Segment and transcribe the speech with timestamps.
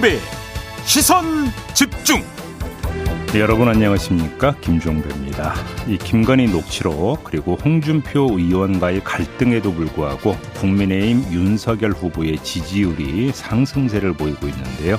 [0.00, 0.18] 김종배
[0.84, 1.24] 시선
[1.74, 2.22] 집중.
[3.32, 5.54] 네, 여러분 안녕하십니까 김종배입니다.
[5.86, 14.98] 이 김건희 녹취록 그리고 홍준표 의원과의 갈등에도 불구하고 국민의힘 윤석열 후보의 지지율이 상승세를 보이고 있는데요.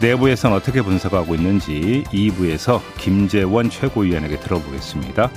[0.00, 5.30] 내부에선 어떻게 분석하고 있는지 2부에서 김재원 최고위원에게 들어보겠습니다.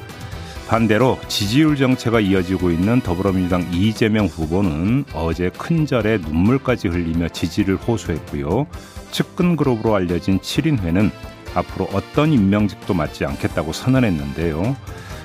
[0.67, 8.67] 반대로 지지율 정체가 이어지고 있는 더불어민주당 이재명 후보는 어제 큰절에 눈물까지 흘리며 지지를 호소했고요.
[9.11, 11.11] 측근 그룹으로 알려진 7인회는
[11.53, 14.75] 앞으로 어떤 임명직도 맡지 않겠다고 선언했는데요.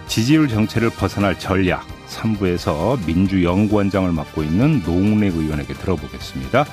[0.06, 6.64] 지지율 정체를 벗어날 전략 3부에서 민주연구원장을 맡고 있는 노웅래 의원에게 들어보겠습니다.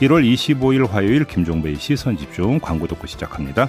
[0.00, 3.68] 1월 25일 화요일 김종배의 시선 집중 광고 듣고 시작합니다.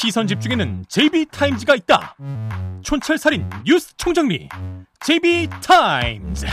[0.00, 2.16] 시선 집중에는 JB타임즈가 있다.
[2.80, 4.48] 촌철살인 뉴스 총정리
[5.00, 6.46] JB타임즈.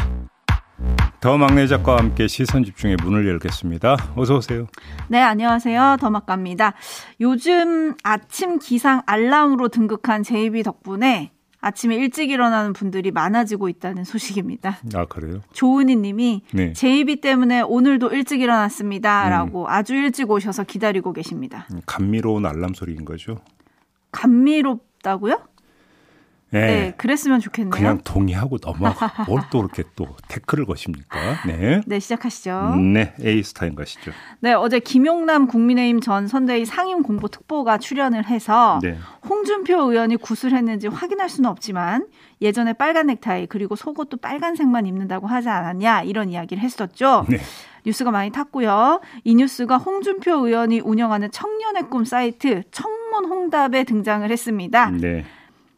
[1.21, 3.95] 더 막내 작가와 함께 시선 집중의 문을 열겠습니다.
[4.17, 4.67] 어서 오세요.
[5.07, 5.95] 네, 안녕하세요.
[6.01, 6.73] 더 막갑니다.
[7.21, 14.77] 요즘 아침 기상 알람으로 등극한 JB 덕분에 아침에 일찍 일어나는 분들이 많아지고 있다는 소식입니다.
[14.93, 15.41] 아, 그래요?
[15.53, 16.73] 조은희 님이 네.
[16.73, 19.27] JB 때문에 오늘도 일찍 일어났습니다.
[19.29, 21.67] 라고 아주 일찍 오셔서 기다리고 계십니다.
[21.71, 23.39] 음, 감미로운 알람 소리인 거죠?
[24.11, 25.41] 감미롭다고요?
[26.49, 26.59] 네.
[26.65, 27.71] 네, 그랬으면 좋겠네요.
[27.71, 29.25] 그냥 동의하고 넘어가.
[29.27, 31.17] 뭘 또 이렇게 또 태클을 거십니까?
[31.45, 31.81] 네.
[31.85, 32.75] 네, 시작하시죠.
[32.75, 34.11] 네, 에이스타인 가시죠.
[34.39, 38.97] 네, 어제 김용남 국민의힘 전 선대위 상임 공보 특보가 출연을 해서 네.
[39.27, 42.07] 홍준표 의원이 구술했는지 확인할 수는 없지만
[42.41, 47.25] 예전에 빨간 넥타이 그리고 속옷도 빨간색만 입는다고 하지 않았냐 이런 이야기를 했었죠.
[47.29, 47.37] 네.
[47.85, 48.99] 뉴스가 많이 탔고요.
[49.23, 54.89] 이 뉴스가 홍준표 의원이 운영하는 청년의 꿈 사이트 청문 홍답에 등장을 했습니다.
[54.91, 55.23] 네.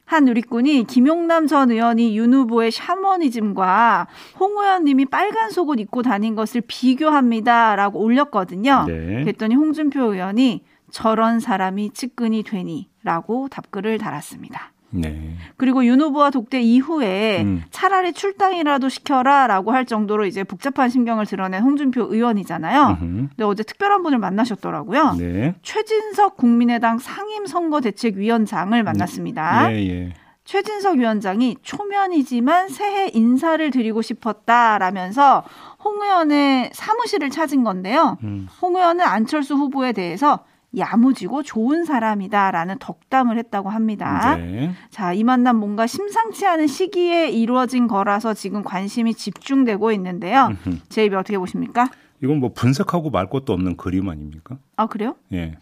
[0.09, 4.07] 한 누리꾼이 김용남 전 의원이 윤 후보의 샤머니즘과
[4.39, 8.85] 홍 의원님이 빨간 속옷 입고 다닌 것을 비교합니다라고 올렸거든요.
[8.87, 9.21] 네.
[9.23, 14.73] 그랬더니 홍준표 의원이 저런 사람이 측근이 되니라고 답글을 달았습니다.
[14.91, 15.35] 네.
[15.57, 17.63] 그리고 윤 후보와 독대 이후에 음.
[17.69, 22.97] 차라리 출당이라도 시켜라라고 할 정도로 이제 복잡한 심경을 드러낸 홍준표 의원이잖아요.
[23.01, 23.27] 음흠.
[23.29, 25.15] 근데 어제 특별한 분을 만나셨더라고요.
[25.19, 25.55] 네.
[25.61, 29.71] 최진석 국민의당 상임선거대책위원장을 만났습니다.
[29.73, 30.13] 예, 예.
[30.49, 35.43] 최진석 위원장이 초면이지만 새해 인사를 드리고 싶었다라면서
[35.83, 38.17] 홍 의원의 사무실을 찾은 건데요.
[38.23, 38.47] 음.
[38.59, 40.39] 홍 의원은 안철수 후보에 대해서
[40.77, 44.35] 야무지고 좋은 사람이다라는 덕담을 했다고 합니다.
[44.35, 44.71] 네.
[44.89, 50.47] 자, 이 만남 뭔가 심상치 않은 시기에 이루어진 거라서 지금 관심이 집중되고 있는데요.
[50.65, 50.79] 음흠.
[50.89, 51.89] 제 입이 어떻게 보십니까?
[52.21, 54.57] 이건 뭐 분석하고 말 것도 없는 그림 아닙니까?
[54.75, 55.15] 아, 그래요?
[55.33, 55.57] 예.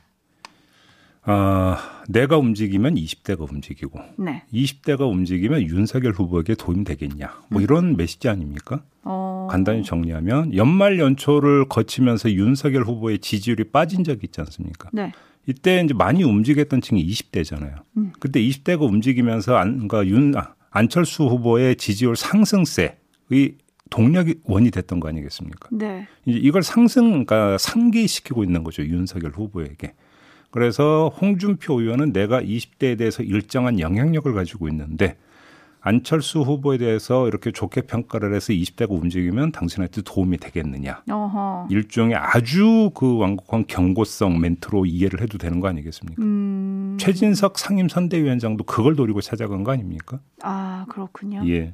[1.29, 4.43] 아, 내가 움직이면 20대가 움직이고 네.
[4.53, 7.41] 20대가 움직이면 윤석열 후보에게 도움 되겠냐.
[7.49, 8.81] 뭐 이런 메시지 아닙니까?
[9.03, 9.49] 어...
[9.51, 14.89] 간단히 정리하면 연말 연초를 거치면서 윤석열 후보의 지지율이 빠진 적이 있지 않습니까?
[14.93, 15.11] 네.
[15.47, 17.81] 이때 이제 많이 움직였던 층이 20대잖아요.
[17.97, 18.13] 음.
[18.21, 23.57] 그때 20대가 움직이면서 안, 그러니까 윤 아, 안철수 후보의 지지율 상승세의
[23.89, 25.69] 동력이 원이 됐던 거 아니겠습니까?
[25.73, 26.07] 네.
[26.25, 29.93] 이제 이걸 상승, 그러니까 상기시키고 있는 거죠 윤석열 후보에게.
[30.49, 35.17] 그래서 홍준표 의원은 내가 20대에 대해서 일정한 영향력을 가지고 있는데
[35.81, 41.03] 안철수 후보에 대해서 이렇게 좋게 평가를 해서 20대가 움직이면 당신한테 도움이 되겠느냐.
[41.09, 41.67] 어허.
[41.69, 46.21] 일종의 아주 그 완곡한 경고성 멘트로 이해를 해도 되는 거 아니겠습니까?
[46.21, 46.97] 음...
[46.99, 50.19] 최진석 상임 선대위원장도 그걸 노리고 찾아간 거 아닙니까?
[50.41, 51.43] 아, 그렇군요.
[51.47, 51.73] 예.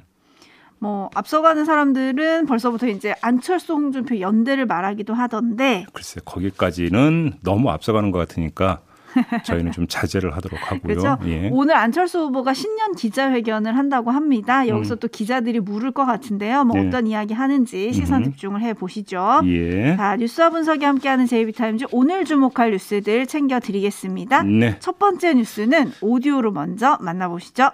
[0.84, 8.18] 뭐 앞서가는 사람들은 벌써부터 이제 안철수 홍준표 연대를 말하기도 하던데 글쎄 거기까지는 너무 앞서가는 것
[8.18, 8.80] 같으니까
[9.46, 10.82] 저희는 좀 자제를 하도록 하고요.
[10.82, 11.16] 그렇죠.
[11.24, 11.48] 예.
[11.52, 14.68] 오늘 안철수 후보가 신년 기자회견을 한다고 합니다.
[14.68, 14.98] 여기서 음.
[14.98, 16.64] 또 기자들이 물을 것 같은데요.
[16.64, 16.88] 뭐 네.
[16.88, 18.24] 어떤 이야기 하는지 시선 음.
[18.24, 19.40] 집중을 해 보시죠.
[19.44, 19.96] 예.
[19.96, 24.42] 자, 뉴스와 분석이 함께하는 제이비타임즈 오늘 주목할 뉴스들 챙겨드리겠습니다.
[24.42, 24.76] 네.
[24.80, 27.70] 첫 번째 뉴스는 오디오로 먼저 만나보시죠.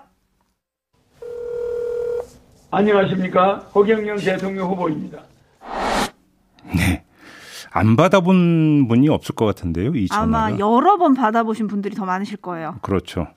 [2.71, 3.57] 안녕하십니까.
[3.75, 5.19] 허경영 대통령 후보입니다.
[6.77, 7.05] 네.
[7.73, 9.95] 안 받아본 분이 없을 것 같은데요.
[9.95, 10.35] 이 전화를.
[10.55, 12.77] 아마 여러 번 받아보신 분들이 더 많으실 거예요.
[12.83, 13.29] 그렇죠.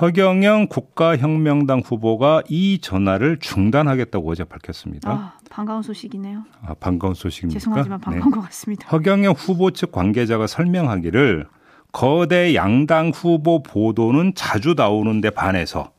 [0.00, 5.10] 허경영 국가혁명당 후보가 이 전화를 중단하겠다고 어제 밝혔습니다.
[5.10, 6.44] 아, 반가운 소식이네요.
[6.64, 7.58] 아, 반가운 소식입니까?
[7.60, 8.34] 죄송하지만 반가운 네.
[8.36, 8.88] 것 같습니다.
[8.88, 11.46] 허경영 후보 측 관계자가 설명하기를
[11.92, 15.90] 거대 양당 후보 보도는 자주 나오는데 반해서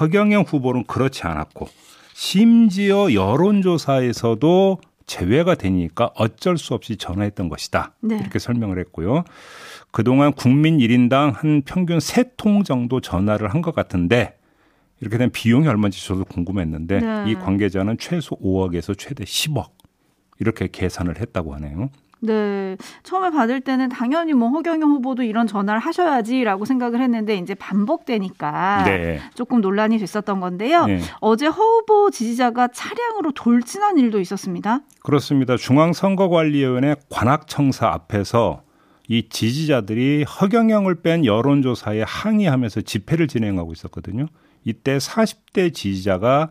[0.00, 1.68] 허경영 후보는 그렇지 않았고
[2.14, 7.94] 심지어 여론조사에서도 제외가 되니까 어쩔 수 없이 전화했던 것이다.
[8.00, 8.16] 네.
[8.16, 9.24] 이렇게 설명을 했고요.
[9.90, 14.38] 그동안 국민 1인당 한 평균 세통 정도 전화를 한 것 같은데
[15.00, 17.24] 이렇게 된 비용이 얼마인지 저도 궁금했는데 네.
[17.30, 19.70] 이 관계자는 최소 5억에서 최대 10억
[20.38, 21.90] 이렇게 계산을 했다고 하네요.
[22.22, 22.76] 네.
[23.02, 29.20] 처음에 받을 때는 당연히 뭐 허경영 후보도 이런 전화를 하셔야지라고 생각을 했는데 이제 반복되니까 네.
[29.34, 30.86] 조금 논란이 됐었던 건데요.
[30.86, 31.00] 네.
[31.20, 34.80] 어제 허 후보 지지자가 차량으로 돌진한 일도 있었습니다.
[35.02, 35.56] 그렇습니다.
[35.56, 38.62] 중앙선거관리위원회 관악청사 앞에서
[39.08, 44.26] 이 지지자들이 허경영을 뺀 여론조사에 항의하면서 집회를 진행하고 있었거든요.
[44.64, 46.50] 이때 40대 지지자가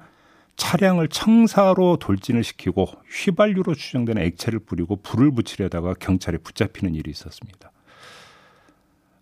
[0.56, 7.72] 차량을 청사로 돌진을 시키고 휘발유로 추정되는 액체를 뿌리고 불을 붙이려다가 경찰에 붙잡히는 일이 있었습니다.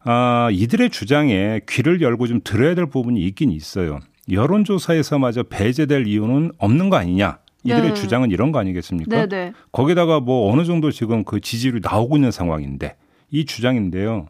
[0.04, 4.00] 아, 이들의 주장에 귀를 열고 좀 들어야 될 부분이 있긴 있어요.
[4.32, 7.40] 여론조사에서마저 배제될 이유는 없는 거 아니냐.
[7.64, 7.94] 이들의 네.
[7.94, 9.16] 주장은 이런 거 아니겠습니까?
[9.16, 9.54] 네, 네.
[9.72, 12.96] 거기다가 뭐 어느 정도 지금 그 지지율이 나오고 있는 상황인데
[13.32, 14.28] 이 주장인데요.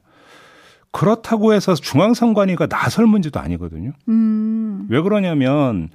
[0.91, 3.91] 그렇다고 해서 중앙선관위가 나설 문제도 아니거든요.
[4.07, 4.87] 음.
[4.89, 5.89] 왜 그러냐면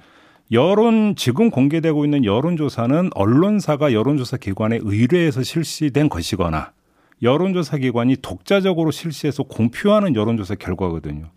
[0.51, 6.71] 여론 지금 공개되고 있는 여론조사는 언론사가 여론조사 기관에 의뢰해서 실시된 것이거나
[7.23, 11.31] 여론조사 기관이 독자적으로 실시해서 공표하는 여론조사 결과거든요.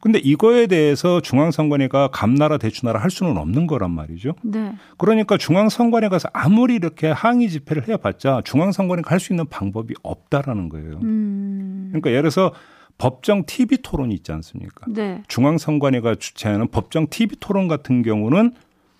[0.00, 4.34] 근데 이거에 대해서 중앙선관위가 감나라 대추나라 할 수는 없는 거란 말이죠.
[4.42, 4.74] 네.
[4.98, 11.00] 그러니까 중앙선관위 가서 아무리 이렇게 항의 집회를 해봤자 중앙선관위가 할 수 있는 방법이 없다라는 거예요.
[11.02, 11.86] 음.
[11.88, 12.52] 그러니까 예를 들어서
[12.98, 14.86] 법정 TV 토론이 있지 않습니까?
[14.88, 15.22] 네.
[15.28, 18.54] 중앙선관위가 주최하는 법정 TV 토론 같은 경우는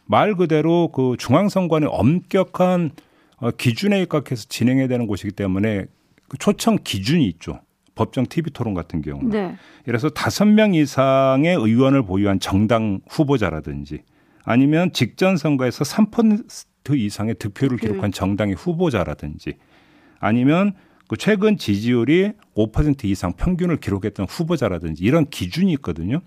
[0.07, 2.91] 말 그대로 그 중앙선관위 엄격한
[3.39, 5.87] 어, 기준에 입각해서 진행해야 되는 곳이기 때문에
[6.29, 7.61] 그 초청 기준이 있죠.
[7.95, 9.31] 법정 TV 토론 같은 경우는.
[9.31, 9.57] 네.
[9.87, 14.03] 이래서 다섯 명 이상의 의원을 보유한 정당 후보자라든지
[14.45, 17.79] 아니면 직전 선거에서 3% 이상의 득표를.
[17.79, 19.55] 기록한 정당의 후보자라든지
[20.19, 20.75] 아니면
[21.09, 26.21] 그 최근 지지율이 5% 이상 평균을 기록했던 후보자라든지 이런 기준이 있거든요.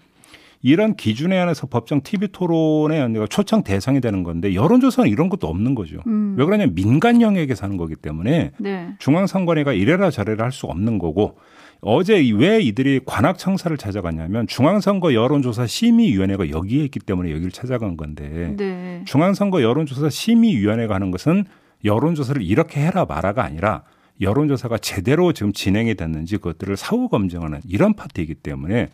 [0.64, 5.76] 이런 기준에 한해서 법정 TV 토론의 연대가 초청 대상이 되는 건데 여론조사는 이런 것도 없는
[5.76, 6.00] 거죠.
[6.08, 6.36] 음.
[6.38, 8.90] 왜 그러냐면 민간 영역에서 하는 거기 때문에 네.
[9.00, 11.38] 중앙선관위가 이래라 저래라 할 수 없는 거고
[11.82, 19.04] 어제 왜 이들이 관악청사를 찾아갔냐면 중앙선거 여론조사 심의위원회가 여기에 있기 때문에 여기를 찾아간 건데 네.
[19.06, 21.46] 중앙선거 여론조사 심의위원회가 하는 것은
[21.86, 23.84] 여론조사를 이렇게 해라 마라가 아니라
[24.22, 28.90] 여론조사가 제대로 지금 진행이 됐는지 그것들을 사후 검증하는 이런 파트이기 때문에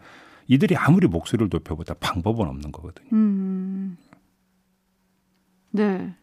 [0.47, 3.07] 이들이 아무리 목소리를 높여보다 방법은 없는 거거든요.
[3.13, 3.97] 음.
[5.75, 6.13] 네.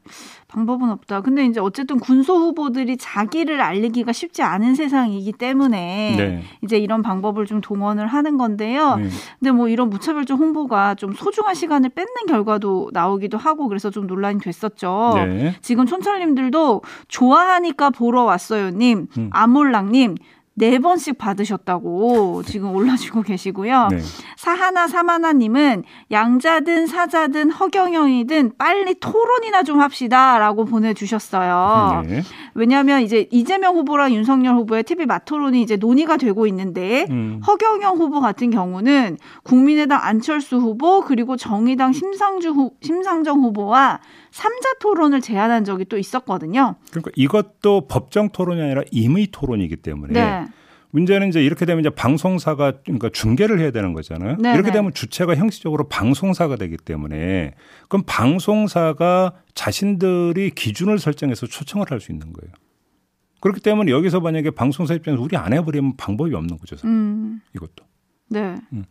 [0.47, 1.20] 방법은 없다.
[1.23, 6.43] 근데 이제 어쨌든 군소 후보들이 자기를 알리기가 쉽지 않은 세상이기 때문에 네.
[6.62, 8.97] 이제 이런 방법을 좀 동원을 하는 건데요.
[8.97, 9.08] 네.
[9.41, 14.38] 근데 뭐 이런 무차별적 홍보가 좀 소중한 시간을 뺏는 결과도 나오기도 하고 그래서 좀 논란이
[14.41, 15.12] 됐었죠.
[15.17, 15.56] 네.
[15.62, 19.31] 지금 촌철님들도 좋아하니까 보러 왔어요님, 음.
[19.32, 20.14] 아몰랑님
[20.60, 23.88] 네 번씩 받으셨다고 지금 올라주고 계시고요.
[23.90, 23.98] 네.
[24.36, 32.02] 사하나 사마나님은 양자든 사자든 허경영이든 빨리 토론이나 좀 합시다라고 보내주셨어요.
[32.06, 32.22] 네.
[32.55, 37.40] 왜냐하면 이제 이재명 후보랑 윤석열 후보의 TV 마토론이 이제 논의가 되고 있는데 음.
[37.46, 44.00] 허경영 후보 같은 경우는 국민의당 안철수 후보 그리고 정의당 심상주 후, 심상정 후보와
[44.31, 46.77] 삼자 토론을 제안한 적이 또 있었거든요.
[46.91, 50.46] 그러니까 이것도 법정 토론이 아니라 임의 토론이기 때문에 네.
[50.93, 54.37] 문제는 이제 이렇게 되면 이제 방송사가 그러니까 중계를 해야 되는 거잖아요.
[54.41, 54.72] 네, 이렇게 네.
[54.72, 57.55] 되면 주체가 형식적으로 방송사가 되기 때문에
[57.89, 62.53] 그럼 방송사가 자신들이 기준을 설정해서 초청을 할 수 있는 거예요.
[63.41, 66.77] 그렇기 때문에 여기서 만약에 방송사 입장에서 우리 안 해버리면 방법이 없는 거죠.
[66.84, 67.84] 음, 이것도.
[68.29, 68.56] 네.
[68.72, 68.84] 음.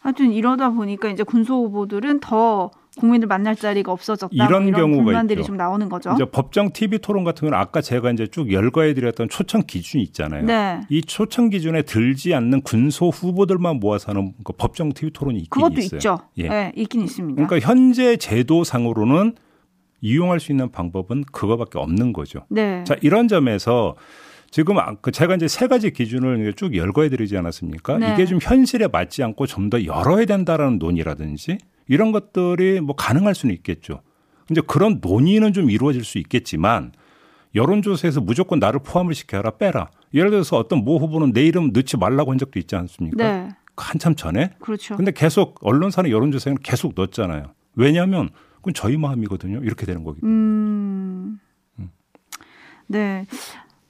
[0.00, 4.34] 하여튼 이러다 보니까 이제 군소 후보들은 더 국민들 만날 자리가 없어졌다.
[4.36, 5.46] 뭐 이런 경우가 불만들이 있죠.
[5.48, 6.12] 좀 나오는 거죠.
[6.12, 10.44] 이제 법정 TV 토론 같은 경우는 아까 제가 이제 쭉 열거해 드렸던 초청 기준이 있잖아요.
[10.44, 10.80] 네.
[10.88, 15.80] 이 초청 기준에 들지 않는 군소 후보들만 모아서 하는 그 법정 TV 토론이 있긴 그것도
[15.80, 15.96] 있어요.
[15.98, 16.18] 있죠.
[16.38, 16.48] 예.
[16.48, 17.46] 네, 있긴 있습니다.
[17.46, 19.34] 그러니까 현재 제도상으로는
[20.02, 22.40] 이용할 수 있는 방법은 그거밖에 없는 거죠.
[22.48, 22.84] 네.
[22.84, 23.96] 자 이런 점에서
[24.50, 27.98] 지금 아- 그 제가 이제 세 가지 기준을 쭉 열거해 드리지 않았습니까?
[27.98, 28.12] 네.
[28.14, 31.58] 이게 좀 현실에 맞지 않고 좀 더 열어야 된다라는 논의라든지
[31.90, 34.00] 이런 것들이 뭐 가능할 수는 있겠죠.
[34.48, 36.92] 이제 그런 논의는 좀 이루어질 수 있겠지만
[37.56, 39.90] 여론조사에서 무조건 나를 포함을 시켜라 빼라.
[40.14, 43.16] 예를 들어서 어떤 모 후보는 내 이름 넣지 말라고 한 적도 있지 않습니까?
[43.16, 43.48] 네.
[43.76, 44.50] 한참 전에.
[44.60, 44.96] 그렇죠.
[44.96, 47.54] 근데 계속 언론사나 여론조사는 계속 넣었잖아요.
[47.74, 49.58] 왜냐하면 그건 저희 마음이거든요.
[49.64, 50.38] 이렇게 되는 거기 때문에.
[50.38, 51.40] 음.
[52.86, 53.26] 네.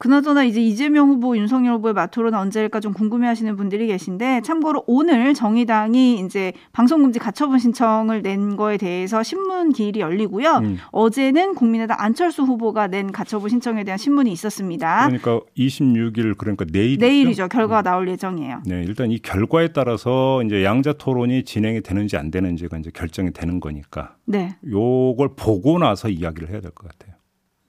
[0.00, 6.20] 그나저나 이제 이재명 후보, 윤석열 후보의 마토로는 언제일까 좀 궁금해하시는 분들이 계신데 참고로 오늘 정의당이
[6.20, 10.52] 이제 방송금지 가처분 신청을 낸 거에 대해서 신문 기일이 열리고요.
[10.64, 10.78] 음.
[10.90, 15.06] 어제는 국민의당 안철수 후보가 낸 가처분 신청에 대한 신문이 있었습니다.
[15.08, 17.48] 그러니까 26일 그러니까 내일 내일이죠.
[17.48, 18.62] 결과가 나올 예정이에요.
[18.64, 23.60] 네, 일단 이 결과에 따라서 이제 양자 토론이 진행이 되는지 안 되는지가 이제 결정이 되는
[23.60, 24.56] 거니까 네.
[24.66, 27.19] 요걸 보고 나서 이야기를 해야 될 것 같아요.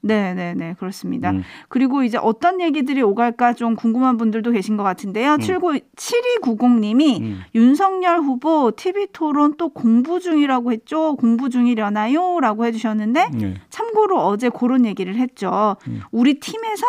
[0.02, 1.32] 네, 네, 네, 그렇습니다.
[1.32, 1.44] 음.
[1.70, 5.38] 그리고 이제 어떤 얘기들이 오갈까 좀 궁금한 분들도 계신 것 같은데요.
[5.38, 7.42] 79, 7290님이 음.
[7.54, 11.16] 윤석열 후보 TV 토론 또 공부 중이라고 했죠.
[11.16, 12.40] 공부 중이려나요?
[12.40, 13.54] 라고 해주셨는데 네.
[13.70, 15.76] 참고로 어제 그런 얘기를 했죠.
[15.88, 16.02] 음.
[16.12, 16.86] 우리 팀에서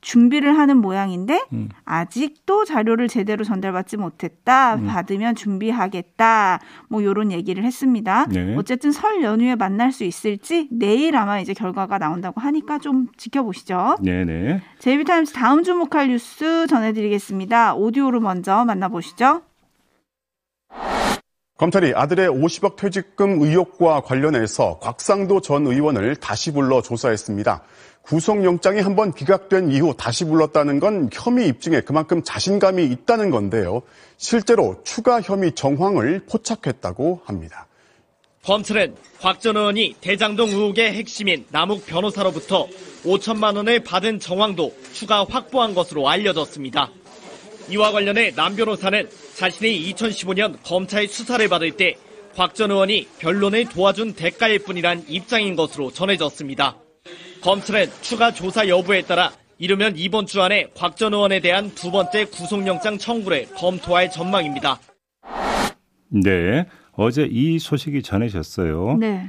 [0.00, 1.68] 준비를 하는 모양인데 음.
[1.84, 4.76] 아직도 자료를 제대로 전달받지 못했다.
[4.76, 4.86] 음.
[4.86, 6.60] 받으면 준비하겠다.
[6.88, 8.26] 뭐 요런 얘기를 했습니다.
[8.26, 8.54] 네.
[8.56, 13.96] 어쨌든 설 연휴에 만날 수 있을지 내일 아마 이제 결과가 나온다고 하니까 좀 지켜보시죠.
[14.00, 14.62] 네, 네.
[14.78, 17.74] 제이비타임스 다음 주목할 뉴스 전해 드리겠습니다.
[17.74, 19.42] 오디오로 먼저 만나 보시죠.
[21.58, 27.62] 검찰이 아들의 50억 퇴직금 의혹과 관련해서 곽상도 전 의원을 다시 불러 조사했습니다.
[28.02, 33.82] 구속영장이 한번 기각된 이후 다시 불렀다는 건 혐의 입증에 그만큼 자신감이 있다는 건데요.
[34.16, 37.66] 실제로 추가 혐의 정황을 포착했다고 합니다.
[38.44, 42.68] 검찰은 곽 전 의원이 대장동 의혹의 핵심인 남욱 변호사로부터
[43.04, 46.88] 5천만 원을 받은 정황도 추가 확보한 것으로 알려졌습니다.
[47.68, 49.08] 이와 관련해 남 변호사는
[49.38, 51.96] 자신이 2015년 검찰 수사를 받을 때
[52.38, 56.76] 곽 전 의원이 변론을 도와준 대가일 뿐이란 입장인 것으로 전해졌습니다.
[57.40, 62.26] 검찰은 추가 조사 여부에 따라 이르면 이번 주 안에 곽 전 의원에 대한 두 번째
[62.26, 64.78] 구속영장 청구를 검토할 전망입니다.
[66.10, 66.64] 네.
[66.92, 68.98] 어제 이 소식이 전해졌어요.
[69.00, 69.26] 네.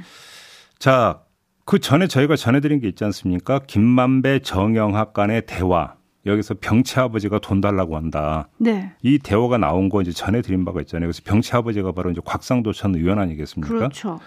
[0.78, 1.20] 자,
[1.64, 3.58] 그 전에 저희가 전해드린 게 있지 않습니까?
[3.66, 5.94] 김만배 정영학 간의 대화.
[6.26, 8.48] 여기서 병치 아버지가 돈 달라고 한다.
[8.58, 8.92] 네.
[9.02, 11.06] 이 대화가 나온 거 이제 전해드린 바가 있잖아요.
[11.06, 13.74] 그래서 병치 아버지가 바로 이제 곽상도 전 의원 아니겠습니까?
[13.74, 14.20] 그렇죠.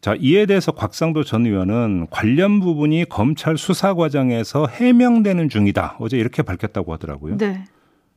[0.00, 5.96] 자, 이에 대해서 곽상도 전 의원은 관련 부분이 검찰 수사 과정에서 해명되는 중이다.
[6.00, 7.36] 어제 이렇게 밝혔다고 하더라고요.
[7.36, 7.64] 네.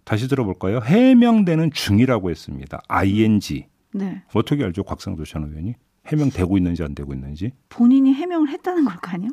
[0.04, 0.80] 다시 들어볼까요?
[0.84, 2.82] 해명되는 중이라고 했습니다.
[2.88, 3.68] ing.
[3.94, 4.24] 네.
[4.34, 4.84] 어떻게 알죠?
[4.84, 5.76] 곽상도 전 의원이
[6.08, 7.52] 해명되고 있는지 안 되고 있는지?
[7.70, 9.30] 본인이 해명을 했다는 걸까요?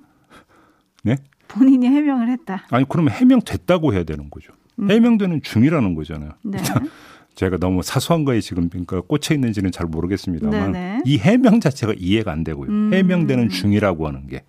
[1.04, 1.16] 네?
[1.48, 2.66] 본인이 해명을 했다.
[2.70, 4.52] 아니 그러면 해명됐다고 해야 되는 거죠.
[4.80, 6.30] 해명되는 중이라는 거잖아요.
[6.42, 6.58] 네.
[7.34, 11.02] 제가 너무 사소한 거에 지금 그러니까 꽂혀 있는지는 잘 모르겠습니다만 네네.
[11.04, 12.70] 이 해명 자체가 이해가 안 되고요.
[12.70, 12.90] 음.
[12.92, 14.44] 해명되는 중이라고 하는 게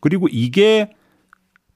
[0.00, 0.90] 그리고 이게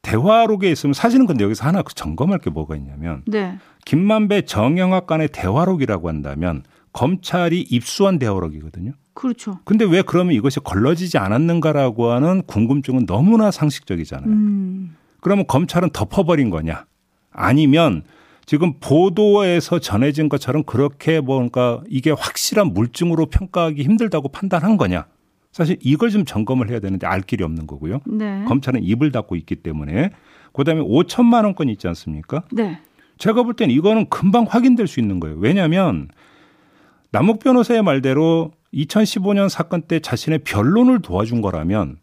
[0.02, 3.58] 대화록에 있으면 사실은 근데 여기서 하나 그 점검할 게 뭐가 있냐면 네.
[3.84, 8.92] 김만배 정영학 간의 대화록이라고 한다면 검찰이 입수한 대화록이거든요.
[9.14, 9.58] 그렇죠.
[9.64, 14.28] 근데 왜 그러면 이것이 걸러지지 않았는가라고 하는 궁금증은 너무나 상식적이잖아요.
[14.30, 14.96] 음.
[15.20, 16.84] 그러면 검찰은 덮어버린 거냐?
[17.32, 18.02] 아니면
[18.46, 25.06] 지금 보도에서 전해진 것처럼 그렇게 뭔가 이게 확실한 물증으로 평가하기 힘들다고 판단한 거냐?
[25.52, 28.00] 사실 이걸 좀 점검을 해야 되는데 알 길이 없는 거고요.
[28.06, 28.44] 네.
[28.46, 30.10] 검찰은 입을 닫고 있기 때문에
[30.52, 32.44] 그다음에 5천만 원건 있지 않습니까?
[32.52, 32.80] 네.
[33.18, 35.36] 제가 볼 땐 이거는 금방 확인될 수 있는 거예요.
[35.38, 36.08] 왜냐하면
[37.12, 41.98] 남욱 변호사의 말대로 2015년 사건 때 자신의 변론을 도와준 거라면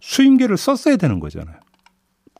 [0.00, 1.56] 수임계를 썼어야 되는 거잖아요.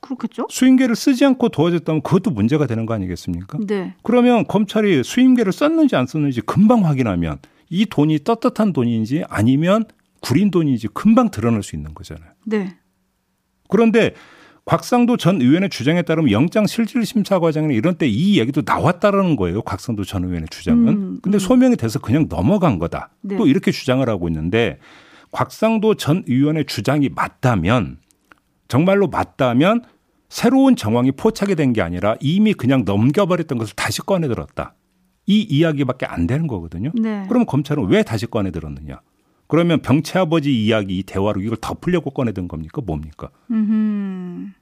[0.00, 0.48] 그렇겠죠?
[0.50, 3.58] 수임계를 쓰지 않고 도와줬다면 그것도 문제가 되는 거 아니겠습니까?
[3.66, 3.94] 네.
[4.02, 7.38] 그러면 검찰이 수임계를 썼는지 안 썼는지 금방 확인하면
[7.70, 9.84] 이 돈이 떳떳한 돈인지 아니면
[10.20, 12.30] 구린 돈인지 금방 드러날 수 있는 거잖아요.
[12.46, 12.76] 네.
[13.68, 14.14] 그런데
[14.64, 19.62] 곽상도 전 의원의 주장에 따르면 영장 실질 심사 과정에 이런 때이 얘기도 나왔다라는 거예요.
[19.62, 20.88] 곽상도 전 의원의 주장은.
[20.88, 21.38] 음, 근데 음.
[21.40, 23.10] 소명이 돼서 그냥 넘어간 거다.
[23.22, 23.36] 네.
[23.36, 24.78] 또 이렇게 주장을 하고 있는데
[25.32, 27.98] 곽상도 전 의원의 주장이 맞다면
[28.68, 29.82] 정말로 맞다면
[30.28, 34.74] 새로운 정황이 포착이 된 게 아니라 이미 그냥 넘겨버렸던 것을 다시 꺼내 들었다.
[35.26, 36.90] 이 이야기밖에 안 되는 거거든요.
[36.94, 37.24] 네.
[37.28, 39.00] 그러면 검찰은 왜 다시 꺼내 들었느냐?
[39.52, 42.80] 그러면 병채 아버지 이야기 이 대화로 이걸 덮으려고 꺼내든 겁니까?
[42.82, 43.28] 뭡니까?
[43.50, 44.54] 음.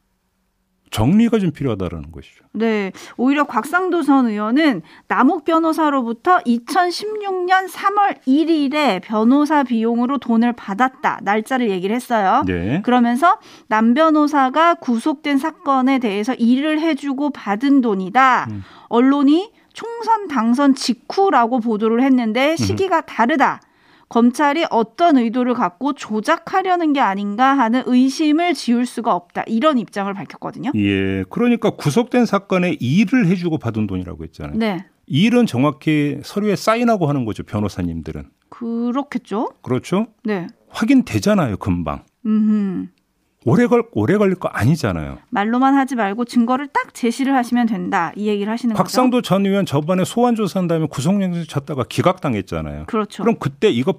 [0.91, 2.45] 정리가 좀 필요하다라는 것이죠.
[2.51, 2.91] 네.
[3.17, 11.21] 오히려 곽상도 전 의원은 남욱 변호사로부터 2016년 3월 1일에 변호사 비용으로 돈을 받았다.
[11.23, 12.43] 날짜를 얘기를 했어요.
[12.49, 12.83] 네.
[12.83, 18.49] 그러면서 남 변호사가 구속된 사건에 대해서 일을 해주고 받은 돈이다.
[18.51, 18.65] 음.
[18.89, 23.61] 언론이 총선 당선 직후라고 보도를 했는데 시기가 다르다.
[24.11, 29.45] 검찰이 어떤 의도를 갖고 조작하려는 게 아닌가 하는 의심을 지울 수가 없다.
[29.47, 30.73] 이런 입장을 밝혔거든요.
[30.75, 31.23] 예.
[31.31, 34.59] 그러니까 구속된 사건에 일을 해주고 받은 돈이라고 했잖아요.
[34.59, 34.85] 네.
[35.07, 37.45] 일은 정확히 서류에 사인하고 하는 거죠.
[37.45, 38.29] 변호사님들은.
[38.49, 39.51] 그렇겠죠.
[39.63, 40.09] 그렇죠?
[40.25, 40.49] 네.
[40.69, 42.05] 확인되잖아요, 금방.
[42.27, 42.91] 음.
[43.47, 45.19] 오래 걸 오래 걸릴 거 아니잖아요.
[45.31, 48.13] 말로만 하지 말고 증거를 딱 제시를 하시면 된다.
[48.17, 49.29] 이 얘기를 하시는 곽상도 거죠.
[49.29, 52.85] 전 의원 저번에 소환 조사한 다음에 구속영장 쳤다가 기각당했잖아요.
[52.87, 53.23] 그렇죠.
[53.23, 53.95] 그럼 그때 이거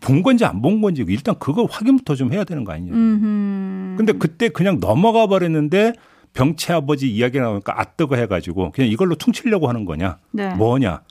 [0.00, 2.92] 본 건지 안 본 건지 일단 그거 확인부터 좀 해야 되는 거 아니냐.
[2.94, 3.94] 음.
[3.96, 5.92] 근데 그때 그냥 넘어가 버렸는데
[6.32, 10.18] 병채 아버지 이야기 나오니까 아뜨거 해가지고 그냥 이걸로 퉁치려고 하는 거냐?
[10.32, 10.52] 네.
[10.54, 11.02] 뭐냐?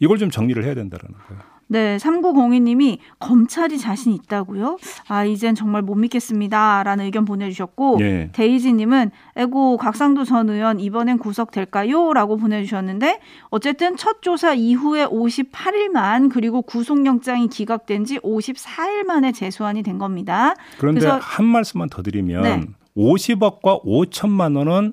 [0.00, 1.42] 이걸 좀 정리를 해야 된다는 거예요.
[1.72, 4.76] 네, 3902님이 검찰이 자신 있다고요?
[5.08, 6.82] 아, 이젠 정말 못 믿겠습니다.
[6.82, 8.28] 라는 의견 보내주셨고, 네.
[8.32, 12.12] 데이지님은, 에고, 각상도 전 의원 이번엔 구속될까요?
[12.12, 19.96] 라고 보내주셨는데, 어쨌든 첫 조사 이후에 58일만, 그리고 구속영장이 기각된 지 54일 만에 재소환이 된
[19.96, 20.54] 겁니다.
[20.76, 22.66] 그런데 한 말씀만 더 드리면 네.
[22.98, 24.92] 50억과 5천만 원은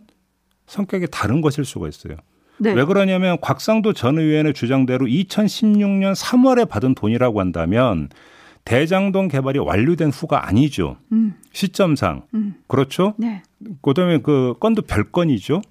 [0.67, 2.15] 성격이 다른 것일 수가 있어요.
[2.59, 2.73] 네.
[2.73, 8.09] 왜 그러냐면 곽상도 전 의원의 주장대로 2016년 3월에 받은 돈이라고 한다면
[8.65, 10.97] 대장동 개발이 완료된 후가 아니죠.
[11.11, 12.23] 음, 시점상.
[12.33, 12.55] 음.
[12.67, 13.15] 그렇죠?
[13.17, 13.41] 네.
[13.81, 15.61] 그다음에 그 건도 별건이죠.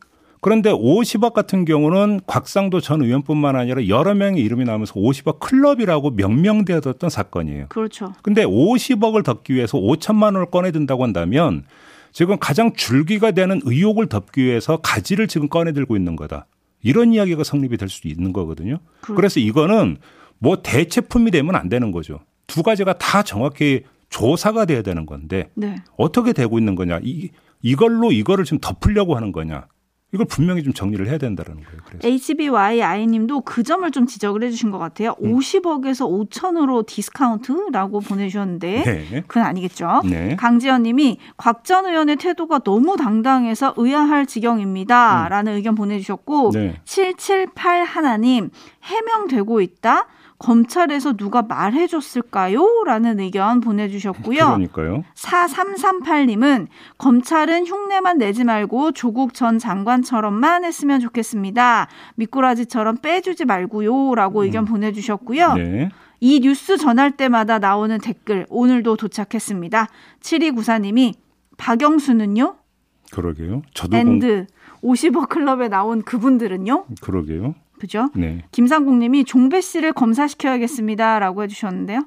[0.40, 7.11] 그런데 50억 같은 경우는 곽상도 전 의원뿐만 아니라 여러 명의 이름이 나오면서 50억 클럽이라고 명명되었던
[7.11, 7.66] 사건이에요.
[7.68, 8.12] 그렇죠.
[8.23, 11.64] 근데 50억을 덮기 위해서 5천만 원을 꺼내든다고 한다면
[12.12, 16.47] 지금 가장 줄기가 되는 의혹을 덮기 위해서 가지를 지금 꺼내들고 있는 거다.
[16.82, 18.78] 이런 이야기가 성립이 될 수도 있는 거거든요.
[19.00, 19.97] 그렇- 그래서 이거는
[20.38, 22.20] 뭐 대체품이 되면 안 되는 거죠.
[22.47, 25.76] 두 가지가 다 정확히 조사가 돼야 되는 건데 네.
[25.97, 27.00] 어떻게 되고 있는 거냐.
[27.02, 27.30] 이,
[27.62, 29.66] 이걸로 이거를 지금 덮으려고 하는 거냐.
[30.12, 31.81] 이걸 분명히 좀 정리를 해야 된다는 거예요.
[31.85, 35.15] 그래서 HBYI님도 그 점을 좀 지적을 해주신 것 같아요.
[35.23, 35.37] 음.
[35.37, 39.25] 50억에서 5천으로 디스카운트라고 보내주셨는데 네.
[39.27, 40.00] 그건 아니겠죠.
[40.05, 40.37] 네.
[40.37, 45.29] 강지연님이 곽 전 의원의 태도가 너무 당당해서 의아할 지경입니다.
[45.29, 46.53] 라는 의견 보내주셨고 음.
[46.53, 46.81] 네.
[46.85, 48.49] 778 하나님
[48.85, 50.07] 해명되고 있다.
[50.38, 52.85] 검찰에서 누가 말해줬을까요?
[52.85, 54.38] 라는 의견 보내주셨고요.
[54.38, 55.05] 그러니까요.
[55.14, 61.88] 4338님은 검찰은 흉내만 내지 말고 조국 전 장관처럼만 했으면 좋겠습니다.
[62.16, 64.14] 미꾸라지처럼 빼주지 말고요.
[64.14, 65.46] 라고 의견 보내주셨고요.
[65.53, 65.57] 음.
[65.57, 65.88] 네.
[66.20, 69.88] 이 뉴스 전할 때마다 나오는 댓글 오늘도 도착했습니다.
[70.20, 71.14] 7294님이
[71.57, 72.57] 박영수는요?
[73.12, 73.62] 그러게요.
[73.74, 74.46] 저도 공, 앤드
[74.83, 76.87] 50억 클럽에 나온 그분들은요?
[77.01, 77.55] 그러게요.
[77.79, 78.11] 그죠?
[78.14, 78.43] 네.
[78.53, 81.19] 김상국님이 종배 씨를 검사시켜야겠습니다.
[81.19, 82.05] 라고 해주셨는데요.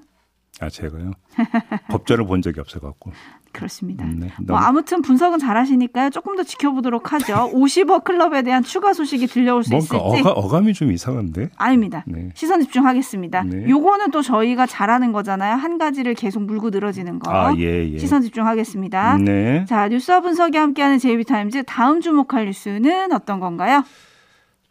[0.60, 1.12] 아 제가요.
[1.90, 3.12] 법전을 본 적이 없어갖고.
[3.54, 4.06] 그렇습니다.
[4.06, 4.32] 음, 네.
[4.48, 6.10] 뭐 아무튼 분석은 잘하시니까요.
[6.12, 7.50] 조금 더 지켜보도록 하죠.
[7.54, 10.22] 50억 클럽에 대한 추가 소식이 들려올 수 뭔가 있을지.
[10.22, 11.50] 어가, 어감이 좀 이상한데.
[11.58, 12.06] 아닙니다.
[12.08, 12.30] 네.
[12.34, 13.44] 시선 집중하겠습니다.
[13.44, 13.68] 네.
[13.70, 15.56] 요거는 또 저희가 잘하는 거잖아요.
[15.56, 17.30] 한 가지를 계속 물고 늘어지는 거.
[17.32, 17.98] 아 예 예.
[17.98, 19.18] 시선 집중하겠습니다.
[19.18, 19.66] 네.
[19.68, 23.84] 자, 뉴스와 분석이 함께하는 제이비타임즈 다음 주목할 뉴스는 어떤 건가요?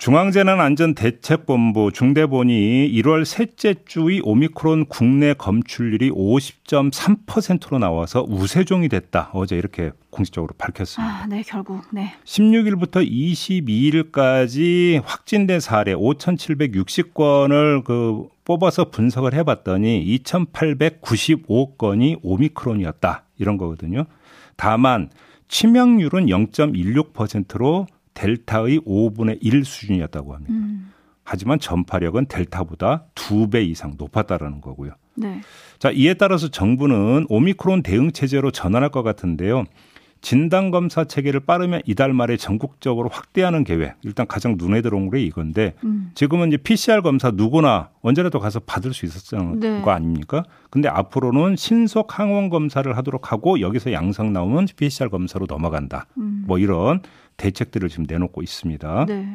[0.01, 9.29] 중앙재난안전대책본부 중대본이 1월 셋째 주의 오미크론 국내 검출률이 50.3%로 나와서 우세종이 됐다.
[9.35, 11.25] 어제 이렇게 공식적으로 밝혔습니다.
[11.25, 11.83] 아, 네, 결국.
[11.93, 12.15] 네.
[12.25, 24.07] 16일부터 22일까지 확진된 사례 5,760건을 그 뽑아서 분석을 해 봤더니 2,895건이 오미크론이었다 이런 거거든요.
[24.57, 25.11] 다만
[25.49, 30.53] 치명률은 0.16%로 델타의 5분의 1 수준이었다고 합니다.
[30.53, 30.93] 음,
[31.25, 34.93] 하지만 전파력은 델타보다 두배 이상 높았다라는 거고요.
[35.15, 35.41] 네.
[35.79, 39.65] 자, 이에 따라서 정부는 오미크론 대응 체제로 전환할 것 같은데요.
[40.21, 43.95] 진단 검사 체계를 빠르면 이달 말에 전국적으로 확대하는 계획.
[44.03, 48.93] 일단 가장 눈에 들어온 게 이건데 음, 지금은 이제 PCR 검사 누구나 언제라도 가서 받을
[48.93, 49.81] 수 있었던 네.
[49.81, 50.45] 거 아닙니까?
[50.69, 56.07] 근데 앞으로는 신속 항원 검사를 하도록 하고 여기서 양성 나오면 PCR 검사로 넘어간다.
[56.19, 56.45] 음.
[56.47, 57.01] 뭐 이런
[57.41, 59.07] 대책들을 지금 내놓고 있습니다.
[59.07, 59.35] 네.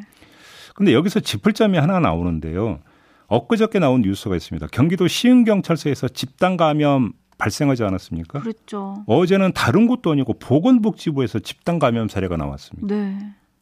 [0.74, 2.78] 근데 여기서 짚을 점이 하나 나오는데요.
[3.26, 4.68] 엊그저께 나온 뉴스가 있습니다.
[4.68, 8.40] 경기도 시흥경찰서에서 집단 감염 발생하지 않았습니까?
[8.40, 9.04] 그랬죠.
[9.06, 12.94] 어제는 다른 곳도 아니고 보건복지부에서 집단 감염 사례가 나왔습니다.
[12.94, 13.18] 네.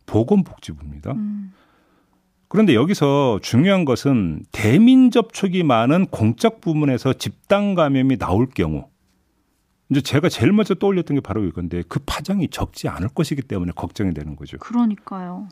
[0.06, 1.12] 보건복지부입니다.
[1.12, 1.52] 음,
[2.48, 8.86] 그런데 여기서 중요한 것은 대민 접촉이 많은 공적 부문에서 집단 감염이 나올 경우
[9.90, 14.14] 이제 제가 제일 먼저 떠올렸던 게 바로 이건데 그 파장이 적지 않을 것이기 때문에 걱정이
[14.14, 14.58] 되는 거죠.
[14.58, 15.48] 그러니까요.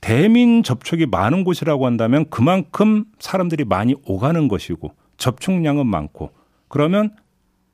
[0.00, 6.30] 대민 접촉이 많은 곳이라고 한다면 그만큼 사람들이 많이 오가는 것이고 접촉량은 많고
[6.68, 7.14] 그러면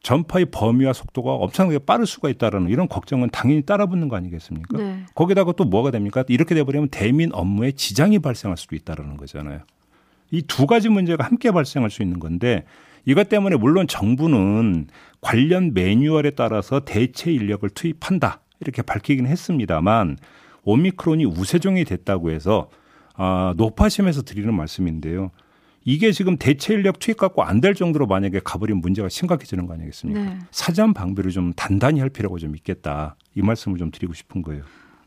[0.03, 4.79] 전파의 범위와 속도가 엄청나게 빠를 수가 있다라는 이런 걱정은 당연히 따라붙는 거 아니겠습니까?
[4.79, 5.05] 네.
[5.15, 6.25] 거기다가 또 뭐가 됩니까?
[6.29, 9.61] 이렇게 돼버리면 대민 업무에 지장이 발생할 수도 있다라는 거잖아요.
[10.33, 12.65] 이 두 가지 문제가 함께 발생할 수 있는 건데
[13.05, 14.89] 이것 때문에 물론 정부는
[15.27, 20.19] 관련 매뉴얼에 따라서 대체 인력을 투입한다 이렇게 밝히긴 했습니다만
[20.63, 22.71] 오미크론이 우세종이 됐다고 해서
[23.17, 25.33] 아, 높아심에서 드리는 말씀인데요.
[25.85, 30.21] 이게 지금 대체 인력 투입 갖고 안 될 정도로 만약에 가버리면 문제가 심각해지는 거 아니겠습니까?
[30.23, 30.39] 네.
[30.53, 33.17] 사전 방비를 좀 단단히 할 필요가 좀 있겠다.
[33.35, 34.63] 이 말씀을 좀 드리고 싶은 거예요.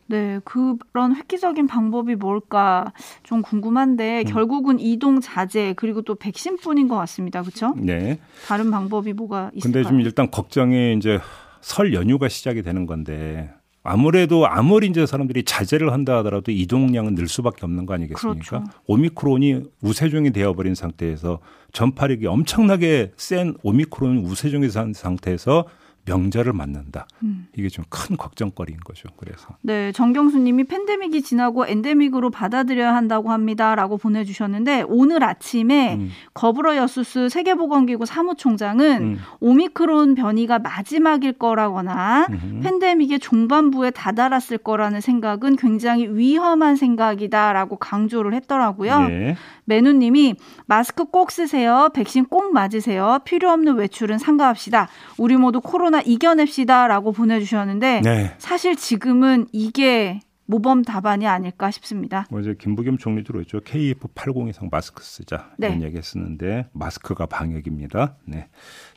[0.09, 2.91] 네, 그런 획기적인 방법이 뭘까
[3.21, 4.31] 좀 궁금한데 음.
[4.31, 7.41] 결국은 이동 자제 그리고 또 백신뿐인 것 같습니다.
[7.43, 7.75] 그렇죠?
[7.77, 8.19] 네.
[8.47, 9.83] 다른 방법이 뭐가 있을까요?
[9.83, 11.19] 근데 좀 일단 걱정이 이제
[11.61, 13.51] 설 연휴가 시작이 되는 건데
[13.83, 18.45] 아무래도 아무리 이제 사람들이 자제를 한다 하더라도 이동량은 늘 수밖에 없는 거 아니겠습니까?
[18.45, 18.63] 그렇죠.
[18.87, 21.39] 오미크론이 우세종이 되어버린 상태에서
[21.71, 25.65] 전파력이 엄청나게 센 오미크론 우세종이 산 상태에서
[26.09, 27.07] 명절을 맞는다.
[27.23, 27.47] 음.
[27.55, 29.09] 이게 좀 큰 걱정거리인 거죠.
[29.17, 36.09] 그래서 네, 정경수님이 팬데믹이 지나고 엔데믹으로 받아들여야 한다고 합니다라고 보내주셨는데 오늘 아침에 음.
[36.33, 39.19] 거브러 여수스 세계보건기구 사무총장은 음.
[39.39, 42.27] 오미크론 변이가 마지막일 거라거나.
[42.63, 48.99] 팬데믹의 중반부에 다다랐을 거라는 생각은 굉장히 위험한 생각이다라고 강조를 했더라고요.
[49.07, 49.35] 네.
[49.65, 51.89] 매누님이 마스크 꼭 쓰세요.
[51.93, 53.19] 백신 꼭 맞으세요.
[53.23, 54.87] 필요 없는 외출은 삼가합시다.
[55.17, 58.35] 우리 모두 코로나 이겨냅시다라고 보내주셨는데 네.
[58.37, 62.25] 사실 지금은 이게 모범 답안이 아닐까 싶습니다.
[62.31, 63.59] 뭐 이제 김부겸 총리도 그랬죠.
[63.59, 65.85] KF80 이상 마스크 쓰자 이런 네.
[65.85, 68.15] 얘기 했었는데 마스크가 방역입니다.
[68.25, 68.47] 네.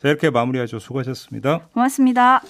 [0.01, 0.79] 자 이렇게 마무리하죠.
[0.79, 1.69] 수고하셨습니다.
[1.75, 2.41] 고맙습니다.